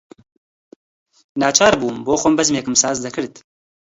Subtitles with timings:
[1.41, 3.33] ناچار بووم بۆخۆم بەزمێکم ساز دەکرد